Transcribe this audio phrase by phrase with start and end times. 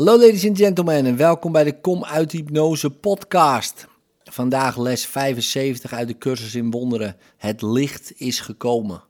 [0.00, 3.86] Hallo ladies and gentlemen en welkom bij de Kom uit Hypnose podcast.
[4.24, 7.16] Vandaag les 75 uit de cursus in wonderen.
[7.36, 9.02] Het licht is gekomen.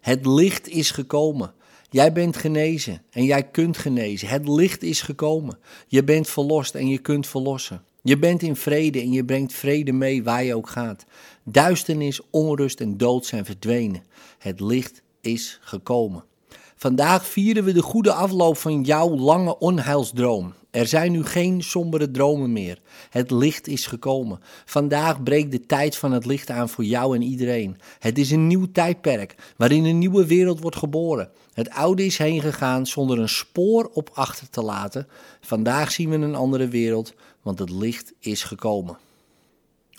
[0.00, 1.52] Het licht is gekomen.
[1.90, 4.28] Jij bent genezen en jij kunt genezen.
[4.28, 5.58] Het licht is gekomen.
[5.86, 7.84] Je bent verlost en je kunt verlossen.
[8.02, 11.04] Je bent in vrede en je brengt vrede mee waar je ook gaat.
[11.44, 14.02] Duisternis, onrust en dood zijn verdwenen.
[14.38, 16.24] Het licht is gekomen.
[16.78, 20.54] Vandaag vieren we de goede afloop van jouw lange onheilsdroom.
[20.70, 22.80] Er zijn nu geen sombere dromen meer.
[23.10, 24.40] Het licht is gekomen.
[24.64, 27.78] Vandaag breekt de tijd van het licht aan voor jou en iedereen.
[27.98, 31.30] Het is een nieuw tijdperk waarin een nieuwe wereld wordt geboren.
[31.52, 35.08] Het oude is heen gegaan zonder een spoor op achter te laten.
[35.40, 38.98] Vandaag zien we een andere wereld, want het licht is gekomen.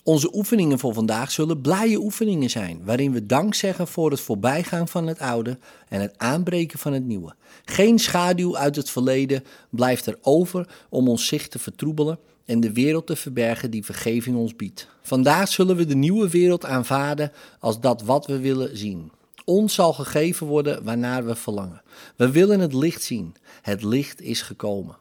[0.08, 4.88] Onze oefeningen voor vandaag zullen blije oefeningen zijn, waarin we dank zeggen voor het voorbijgaan
[4.88, 5.58] van het oude
[5.90, 7.36] en het aanbreken van het nieuwe.
[7.66, 12.74] Geen schaduw uit het verleden blijft er over om ons zicht te vertroebelen en de
[12.74, 14.88] wereld te verbergen die vergeving ons biedt.
[15.02, 19.12] Vandaag zullen we de nieuwe wereld aanvaarden als dat wat we willen zien.
[19.46, 21.82] Ons zal gegeven worden waarnaar we verlangen.
[22.16, 23.36] We willen het licht zien.
[23.62, 24.98] Het licht is gekomen.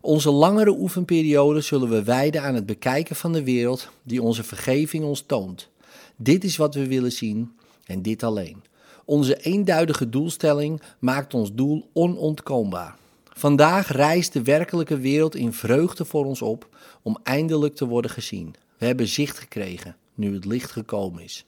[0.00, 5.04] Onze langere oefenperiode zullen we wijden aan het bekijken van de wereld die onze vergeving
[5.04, 5.68] ons toont.
[6.16, 7.52] Dit is wat we willen zien
[7.84, 8.62] en dit alleen.
[9.04, 12.96] Onze eenduidige doelstelling maakt ons doel onontkoombaar.
[13.24, 16.68] Vandaag reist de werkelijke wereld in vreugde voor ons op
[17.02, 18.54] om eindelijk te worden gezien.
[18.78, 21.44] We hebben zicht gekregen nu het licht gekomen is.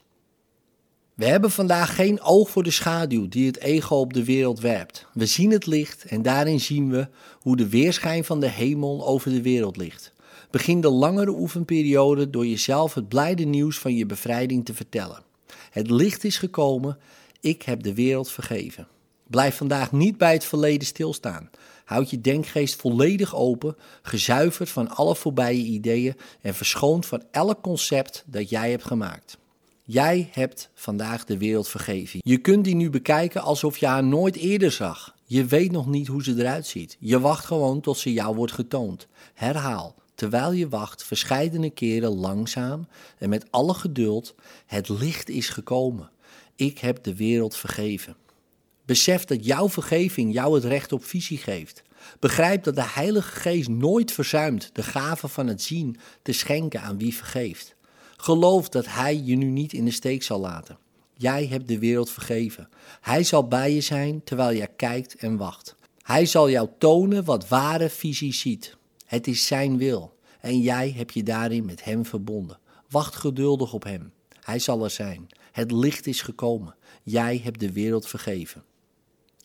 [1.21, 5.07] We hebben vandaag geen oog voor de schaduw die het ego op de wereld werpt.
[5.13, 7.09] We zien het licht en daarin zien we
[7.41, 10.13] hoe de weerschijn van de hemel over de wereld ligt.
[10.51, 15.23] Begin de langere oefenperiode door jezelf het blijde nieuws van je bevrijding te vertellen.
[15.71, 16.99] Het licht is gekomen,
[17.41, 18.89] ik heb de wereld vergeven.
[19.27, 21.51] Blijf vandaag niet bij het verleden stilstaan.
[21.85, 28.25] Houd je denkgeest volledig open, gezuiverd van alle voorbije ideeën en verschoond van elk concept
[28.27, 29.40] dat jij hebt gemaakt.
[29.93, 32.21] Jij hebt vandaag de wereld vergeven.
[32.23, 35.15] Je kunt die nu bekijken alsof je haar nooit eerder zag.
[35.25, 36.97] Je weet nog niet hoe ze eruit ziet.
[37.01, 39.09] Je wacht gewoon tot ze jou wordt getoond.
[39.35, 42.89] Herhaal, terwijl je wacht, verscheidene keren langzaam
[43.19, 44.35] en met alle geduld:
[44.67, 46.11] het licht is gekomen.
[46.57, 48.17] Ik heb de wereld vergeven.
[48.85, 51.83] Besef dat jouw vergeving jou het recht op visie geeft.
[52.19, 56.99] Begrijp dat de Heilige Geest nooit verzuimt de gave van het zien te schenken aan
[56.99, 57.79] wie vergeeft.
[58.21, 60.79] Geloof dat Hij je nu niet in de steek zal laten.
[61.15, 62.69] Jij hebt de wereld vergeven.
[63.01, 65.75] Hij zal bij je zijn terwijl je kijkt en wacht.
[66.03, 68.77] Hij zal jou tonen wat ware visie ziet.
[69.07, 72.59] Het is Zijn wil en jij hebt je daarin met Hem verbonden.
[72.91, 74.13] Wacht geduldig op Hem.
[74.41, 75.29] Hij zal er zijn.
[75.53, 76.75] Het licht is gekomen.
[77.03, 78.65] Jij hebt de wereld vergeven.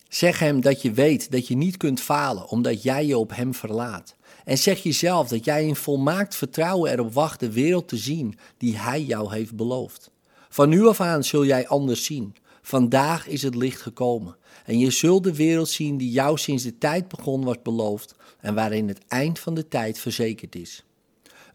[0.10, 3.54] Zeg Hem dat je weet dat je niet kunt falen omdat jij je op Hem
[3.54, 4.15] verlaat.
[4.46, 8.78] En zeg jezelf dat jij in volmaakt vertrouwen erop wacht de wereld te zien die
[8.78, 10.12] Hij jou heeft beloofd.
[10.50, 12.36] Van nu af aan zul jij anders zien.
[12.62, 16.78] Vandaag is het licht gekomen en je zult de wereld zien die jou sinds de
[16.78, 20.84] tijd begon was beloofd en waarin het eind van de tijd verzekerd is.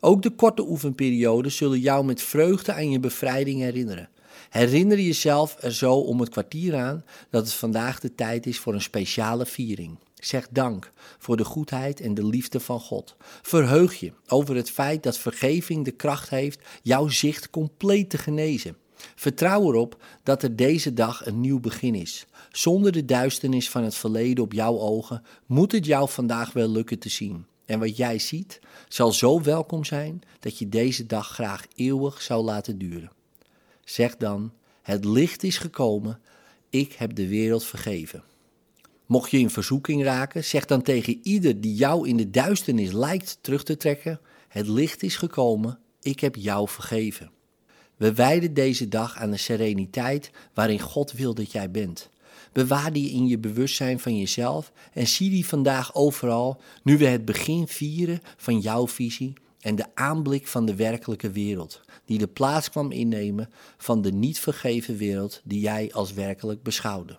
[0.00, 4.08] Ook de korte oefenperioden zullen jou met vreugde aan je bevrijding herinneren.
[4.50, 8.74] Herinner jezelf er zo om het kwartier aan dat het vandaag de tijd is voor
[8.74, 9.98] een speciale viering.
[10.20, 13.16] Zeg dank voor de goedheid en de liefde van God.
[13.42, 18.76] Verheug je over het feit dat vergeving de kracht heeft jouw zicht compleet te genezen.
[19.14, 22.26] Vertrouw erop dat er deze dag een nieuw begin is.
[22.50, 26.98] Zonder de duisternis van het verleden op jouw ogen moet het jou vandaag wel lukken
[26.98, 27.46] te zien.
[27.64, 32.44] En wat jij ziet zal zo welkom zijn dat je deze dag graag eeuwig zou
[32.44, 33.12] laten duren.
[33.84, 34.52] Zeg dan:
[34.82, 36.20] Het licht is gekomen,
[36.70, 38.24] ik heb de wereld vergeven.
[39.10, 43.38] Mocht je in verzoeking raken, zeg dan tegen ieder die jou in de duisternis lijkt
[43.40, 47.30] terug te trekken: Het licht is gekomen, ik heb jou vergeven.
[47.96, 52.10] We wijden deze dag aan de sereniteit waarin God wil dat jij bent.
[52.52, 57.24] Bewaar die in je bewustzijn van jezelf en zie die vandaag overal, nu we het
[57.24, 62.70] begin vieren van jouw visie en de aanblik van de werkelijke wereld, die de plaats
[62.70, 67.18] kwam innemen van de niet vergeven wereld die jij als werkelijk beschouwde.